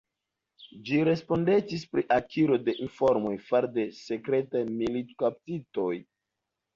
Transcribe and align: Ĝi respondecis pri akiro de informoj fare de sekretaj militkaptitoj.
Ĝi 0.85 0.99
respondecis 1.09 1.83
pri 1.91 2.03
akiro 2.15 2.57
de 2.69 2.73
informoj 2.85 3.33
fare 3.49 3.69
de 3.75 3.85
sekretaj 3.99 4.63
militkaptitoj. 4.81 5.93